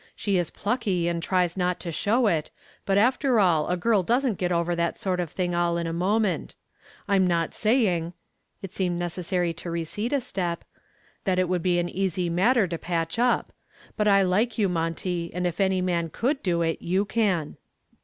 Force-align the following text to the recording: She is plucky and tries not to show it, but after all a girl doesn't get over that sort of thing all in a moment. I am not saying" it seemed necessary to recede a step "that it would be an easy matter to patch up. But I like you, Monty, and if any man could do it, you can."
She 0.15 0.39
is 0.39 0.49
plucky 0.49 1.07
and 1.07 1.21
tries 1.21 1.55
not 1.55 1.79
to 1.81 1.91
show 1.91 2.25
it, 2.25 2.49
but 2.87 2.97
after 2.97 3.39
all 3.39 3.67
a 3.67 3.77
girl 3.77 4.01
doesn't 4.01 4.39
get 4.39 4.51
over 4.51 4.75
that 4.75 4.97
sort 4.97 5.19
of 5.19 5.29
thing 5.29 5.53
all 5.53 5.77
in 5.77 5.85
a 5.85 5.93
moment. 5.93 6.55
I 7.07 7.15
am 7.15 7.27
not 7.27 7.53
saying" 7.53 8.13
it 8.63 8.73
seemed 8.73 8.97
necessary 8.97 9.53
to 9.53 9.69
recede 9.69 10.11
a 10.13 10.19
step 10.19 10.63
"that 11.25 11.37
it 11.37 11.47
would 11.47 11.61
be 11.61 11.77
an 11.77 11.87
easy 11.87 12.31
matter 12.31 12.65
to 12.67 12.79
patch 12.79 13.19
up. 13.19 13.53
But 13.95 14.07
I 14.07 14.23
like 14.23 14.57
you, 14.57 14.67
Monty, 14.67 15.29
and 15.35 15.45
if 15.45 15.61
any 15.61 15.81
man 15.81 16.09
could 16.09 16.41
do 16.41 16.63
it, 16.63 16.81
you 16.81 17.05
can." 17.05 17.57